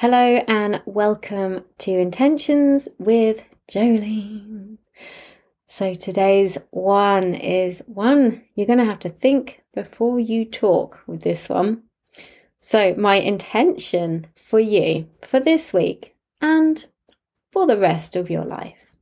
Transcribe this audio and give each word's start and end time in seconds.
Hello 0.00 0.42
and 0.48 0.80
welcome 0.86 1.62
to 1.76 1.90
Intentions 1.90 2.88
with 2.98 3.44
Jolene. 3.70 4.78
So 5.66 5.92
today's 5.92 6.56
one 6.70 7.34
is 7.34 7.82
one 7.84 8.42
you're 8.54 8.66
going 8.66 8.78
to 8.78 8.86
have 8.86 9.00
to 9.00 9.10
think 9.10 9.60
before 9.74 10.18
you 10.18 10.46
talk 10.46 11.02
with 11.06 11.20
this 11.20 11.50
one. 11.50 11.82
So, 12.60 12.94
my 12.96 13.16
intention 13.16 14.28
for 14.34 14.58
you 14.58 15.06
for 15.20 15.38
this 15.38 15.74
week 15.74 16.16
and 16.40 16.86
for 17.52 17.66
the 17.66 17.76
rest 17.76 18.16
of 18.16 18.30
your 18.30 18.46
life 18.46 18.94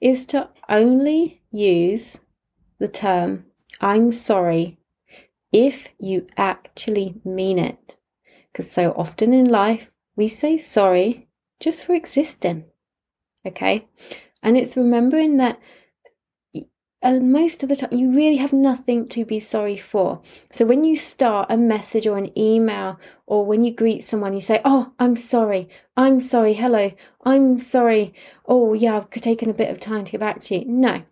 is 0.00 0.26
to 0.26 0.50
only 0.68 1.42
use 1.50 2.18
the 2.78 2.86
term 2.86 3.46
I'm 3.80 4.12
sorry 4.12 4.78
if 5.52 5.88
you 5.98 6.28
actually 6.36 7.20
mean 7.24 7.58
it. 7.58 7.96
Because 8.52 8.70
so 8.70 8.92
often 8.92 9.34
in 9.34 9.46
life, 9.46 9.90
we 10.16 10.28
say 10.28 10.58
sorry 10.58 11.28
just 11.60 11.84
for 11.84 11.94
existing. 11.94 12.64
Okay? 13.46 13.86
And 14.42 14.56
it's 14.56 14.76
remembering 14.76 15.36
that 15.36 15.60
uh, 17.02 17.18
most 17.20 17.62
of 17.62 17.68
the 17.68 17.76
time 17.76 17.92
you 17.92 18.10
really 18.14 18.36
have 18.36 18.52
nothing 18.52 19.08
to 19.08 19.24
be 19.24 19.40
sorry 19.40 19.76
for. 19.76 20.20
So 20.50 20.66
when 20.66 20.84
you 20.84 20.96
start 20.96 21.50
a 21.50 21.56
message 21.56 22.06
or 22.06 22.18
an 22.18 22.36
email 22.38 22.98
or 23.26 23.46
when 23.46 23.64
you 23.64 23.74
greet 23.74 24.04
someone, 24.04 24.34
you 24.34 24.40
say, 24.40 24.60
Oh, 24.64 24.92
I'm 24.98 25.16
sorry. 25.16 25.68
I'm 25.96 26.20
sorry. 26.20 26.54
Hello. 26.54 26.92
I'm 27.24 27.58
sorry. 27.58 28.12
Oh, 28.46 28.74
yeah, 28.74 28.96
I've 28.96 29.10
taken 29.10 29.48
a 29.48 29.54
bit 29.54 29.70
of 29.70 29.80
time 29.80 30.04
to 30.04 30.12
get 30.12 30.20
back 30.20 30.40
to 30.40 30.58
you. 30.58 30.64
No. 30.66 31.02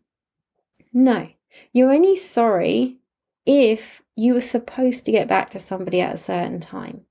No. 0.93 1.29
You're 1.73 1.93
only 1.93 2.16
sorry 2.16 2.99
if 3.46 4.02
you 4.15 4.35
were 4.35 4.43
supposed 4.43 5.07
to 5.07 5.12
get 5.12 5.27
back 5.27 5.49
to 5.51 5.59
somebody 5.59 6.01
at 6.01 6.15
a 6.15 6.19
certain 6.19 6.60
time 6.60 7.07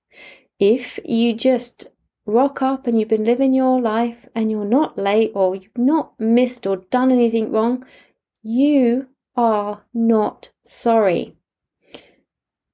if 0.60 1.00
you 1.06 1.34
just 1.34 1.88
rock 2.26 2.62
up 2.62 2.88
and 2.88 3.00
you've 3.00 3.10
been 3.10 3.24
living 3.24 3.54
your 3.54 3.82
life 3.82 4.28
and 4.36 4.52
you're 4.52 4.66
not 4.66 4.98
late 4.98 5.32
or 5.34 5.55
you've 5.55 5.77
not 5.77 6.20
missed 6.20 6.68
or 6.68 6.77
done 6.77 7.12
anything 7.12 7.52
wrong, 7.52 7.86
you 8.44 9.08
are 9.36 9.84
not 9.94 10.52
sorry. 10.66 11.36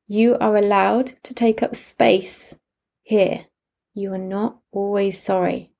You 0.07 0.37
are 0.39 0.57
allowed 0.57 1.07
to 1.23 1.33
take 1.33 1.61
up 1.61 1.75
space 1.75 2.55
here. 3.03 3.45
You 3.93 4.13
are 4.13 4.17
not 4.17 4.57
always 4.71 5.21
sorry. 5.21 5.71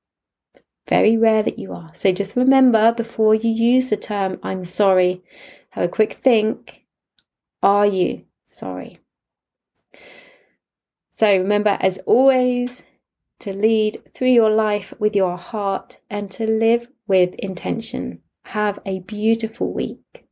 Very 0.87 1.17
rare 1.17 1.43
that 1.43 1.57
you 1.57 1.73
are. 1.73 1.91
So 1.93 2.11
just 2.11 2.35
remember 2.35 2.91
before 2.91 3.33
you 3.33 3.49
use 3.49 3.89
the 3.89 3.97
term 3.97 4.39
I'm 4.43 4.63
sorry, 4.65 5.23
have 5.71 5.83
a 5.83 5.89
quick 5.89 6.13
think. 6.13 6.85
Are 7.61 7.85
you 7.85 8.25
sorry? 8.45 8.99
So 11.15 11.37
remember, 11.37 11.77
as 11.79 11.99
always, 12.07 12.81
to 13.41 13.53
lead 13.53 14.01
through 14.15 14.29
your 14.29 14.49
life 14.49 14.95
with 14.97 15.15
your 15.15 15.37
heart 15.37 15.99
and 16.09 16.31
to 16.31 16.49
live 16.49 16.87
with 17.07 17.35
intention. 17.35 18.21
Have 18.45 18.79
a 18.83 19.01
beautiful 19.01 19.71
week. 19.71 20.22